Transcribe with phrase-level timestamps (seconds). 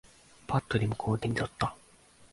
[0.47, 1.75] ぱっとリモコンを手に取った。